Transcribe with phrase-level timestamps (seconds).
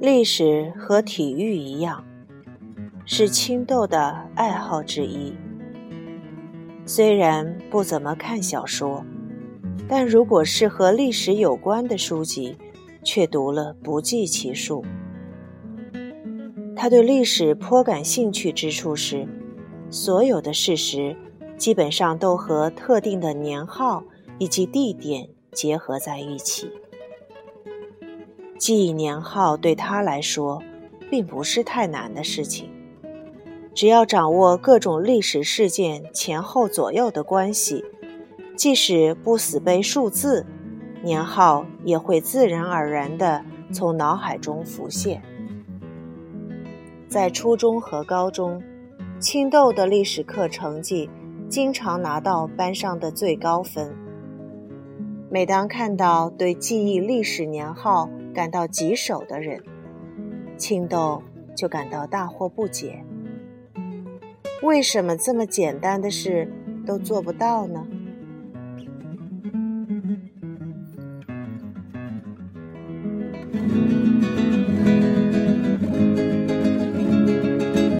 [0.00, 2.04] 历史和体育一样，
[3.04, 5.34] 是青豆的爱好之一。
[6.86, 9.04] 虽然不怎么看小说，
[9.86, 12.56] 但如果是和历史有关的书籍，
[13.02, 14.84] 却读了不计其数。
[16.76, 19.26] 他对历史颇感兴趣之处是，
[19.90, 21.16] 所有的事实
[21.56, 24.04] 基本上都和特定的年号
[24.38, 26.70] 以及地点结合在一起。
[28.58, 30.62] 记忆年号对他来说，
[31.10, 32.70] 并不是太难的事情。
[33.74, 37.84] 只要掌握各种历史事件前后左右的关系，
[38.56, 40.44] 即使不死背数字，
[41.02, 45.22] 年号也会自然而然地从脑海中浮现。
[47.08, 48.62] 在初中和高中，
[49.18, 51.08] 青豆的历史课成绩
[51.48, 53.94] 经常拿到班上的最高分。
[55.30, 59.62] 每当看到对记忆历史年号感到棘手的人，
[60.56, 61.22] 青豆
[61.56, 63.04] 就感到大惑不解。
[64.62, 66.50] 为什么这么简单的事
[66.84, 67.86] 都做不到呢？